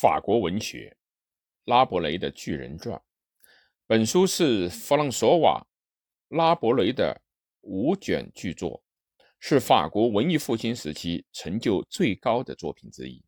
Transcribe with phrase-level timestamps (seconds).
[0.00, 0.96] 法国文学，
[1.64, 2.96] 拉伯雷的《巨人传》。
[3.86, 5.62] 本书是弗朗索瓦·
[6.38, 7.20] 拉伯雷的
[7.60, 8.82] 五卷巨作，
[9.40, 13.22] 是法国文艺复兴时期成就最高的作品之一，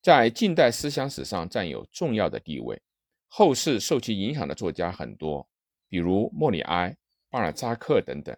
[0.00, 2.80] 在近代思想史上占有重要的地位。
[3.26, 5.44] 后世受其影响的作家很多，
[5.88, 6.96] 比如莫里埃、
[7.28, 8.36] 巴尔扎克等等。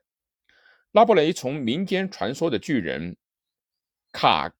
[0.92, 3.14] 拉伯雷从民间传说的巨人
[4.12, 4.50] 卡。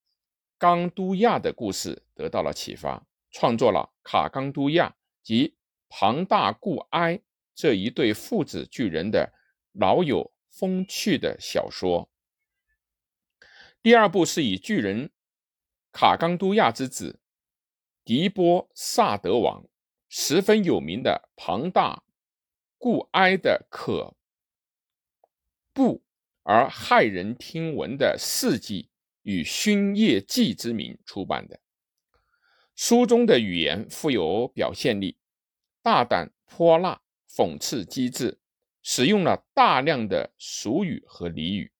[0.59, 5.57] 冈都亚的故事得到了启发，创作了卡冈都亚及
[5.89, 7.21] 庞大固埃
[7.55, 9.33] 这一对父子巨人的
[9.73, 12.11] 老有风趣的小说。
[13.83, 15.11] 第二部是以巨人
[15.93, 17.21] 卡冈都亚之子
[18.05, 19.65] 迪波萨德王
[20.09, 22.03] 十分有名的庞大
[22.79, 24.15] 固埃的可
[25.73, 26.03] 怖
[26.43, 28.91] 而骇人听闻的事迹。
[29.25, 31.59] 与《勋业记》之名出版的
[32.77, 35.17] 书中的语言富有表现力，
[35.83, 38.39] 大胆泼辣，讽刺机智，
[38.83, 41.73] 使用了大量的俗语和俚语。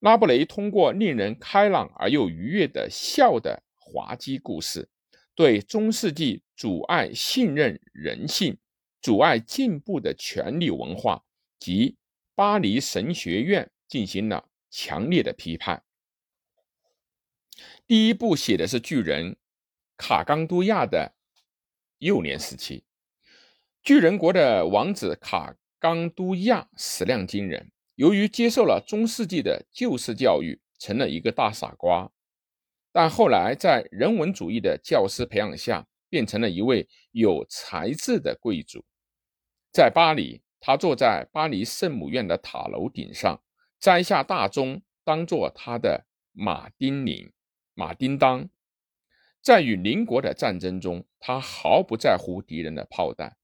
[0.00, 4.88] 拉布雷通过令人开朗而又愉悦的笑的滑稽故事，
[5.34, 8.56] 对中世纪阻碍信任人性、
[9.00, 11.24] 阻碍进步的权力文化
[11.58, 11.96] 及
[12.36, 15.82] 巴黎神学院进行了强烈的批判。
[17.86, 19.36] 第一部写的是巨人
[19.96, 21.14] 卡冈都亚的
[21.98, 22.84] 幼年时期。
[23.82, 32.10] 巨人国的王子卡冈都亚食量惊人，由于接受了中世纪的旧式教育，成了一个大傻瓜。
[32.92, 38.84] 但后来在人文主义的教师培养下，变成了一位有才智的贵族。
[39.72, 43.40] 在巴黎，他坐在巴黎圣母院的塔楼顶上，
[43.78, 47.32] 摘下大钟当做他的马丁铃。
[47.78, 48.50] 马丁当
[49.40, 53.36] 在与邻国的战争中，他毫不在乎敌人的炮弹。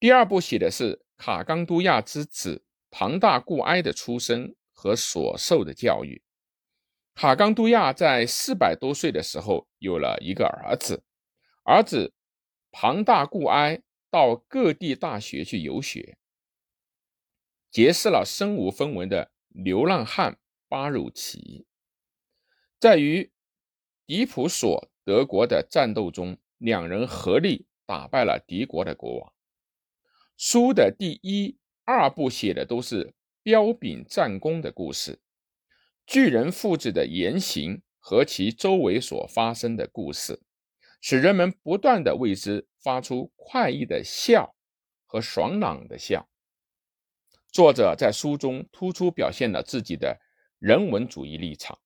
[0.00, 6.22] 第二部写的是卡冈都亚之子庞大固埃的出生和所受的教育。
[7.14, 11.04] 卡冈都亚在四百多岁的时候有了一个儿子，
[11.64, 12.14] 儿子
[12.72, 16.16] 庞大固埃到各地大学去游学，
[17.70, 21.66] 结识了身无分文的流浪汉巴鲁奇。
[22.80, 23.32] 在与
[24.06, 29.32] 迪普索德国的战斗中，两人合力打败了敌国的国王。
[30.36, 35.20] 书的第一、二部写的都是彪炳战功的故事，
[36.06, 40.40] 巨人父子的言行和其周围所发生的故事，
[41.00, 44.54] 使人们不断的为之发出快意的笑
[45.04, 46.28] 和爽朗的笑。
[47.50, 50.20] 作者在书中突出表现了自己的
[50.60, 51.76] 人文主义立场。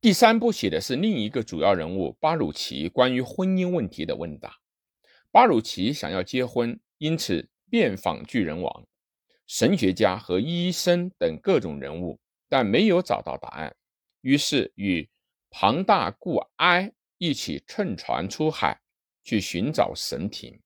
[0.00, 4.56] 第三部写的是另一个主要人物巴鲁奇关于婚姻问题的问答。
[5.30, 8.86] 巴鲁奇想要结婚，因此遍访巨人王、
[9.46, 12.18] 神学家和医生等各种人物，
[12.48, 13.76] 但没有找到答案。
[14.22, 15.06] 于是与
[15.50, 18.80] 庞大固埃一起乘船出海，
[19.22, 20.58] 去寻找神庭。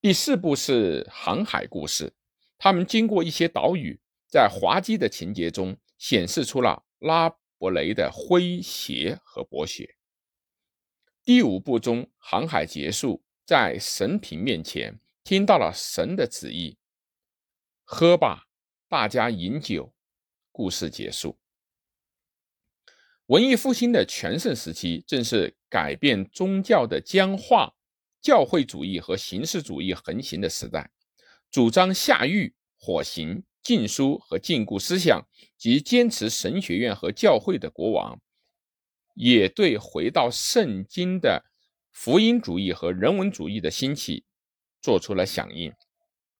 [0.00, 2.12] 第四部是航海故事，
[2.58, 7.32] 他们经过一些岛屿，在滑稽的情节中显示出了拉。
[7.58, 9.96] 伯雷的诙谐和博学。
[11.24, 16.78] 第五部中，航海结束，在神品面前听到了神的旨意，
[17.84, 18.46] 喝吧，
[18.88, 19.92] 大家饮酒。
[20.50, 21.38] 故事结束。
[23.26, 27.74] 文艺复兴的全盛时期，正是改变宗教的僵化、
[28.20, 30.90] 教会主义和形式主义横行的时代。
[31.50, 33.44] 主张下狱、火刑。
[33.68, 38.18] 禁书和禁锢思想及坚持神学院和教会的国王，
[39.14, 41.44] 也对回到圣经的
[41.92, 44.24] 福音主义和人文主义的兴起
[44.80, 45.70] 做出了响应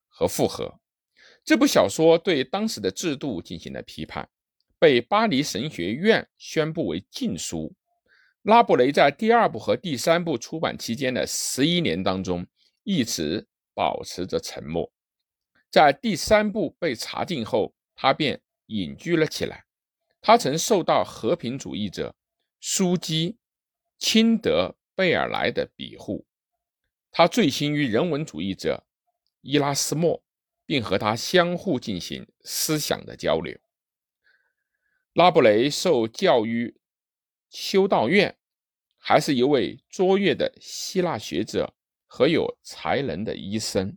[0.09, 0.81] 和附和。
[1.45, 4.27] 这部小说对当时的制度进行了批判，
[4.79, 7.71] 被巴黎神学院宣布为禁书。
[8.45, 12.47] 拉布雷在第二部和第三部出版期间的十一年当中，
[12.85, 14.91] 一直保持着沉默。
[15.71, 19.65] 在第三部被查禁后，他便隐居了起来。
[20.21, 22.15] 他曾受到和平主义者
[22.61, 23.39] 枢机
[23.99, 26.27] 钦德贝尔莱的庇护。
[27.11, 28.85] 他醉心于人文主义者
[29.41, 30.23] 伊拉斯莫，
[30.67, 33.59] 并和他相互进行思想的交流。
[35.13, 36.77] 拉布雷受教于
[37.51, 38.37] 修道院，
[38.99, 41.75] 还是一位卓越的希腊学者
[42.07, 43.97] 和有才能的医生。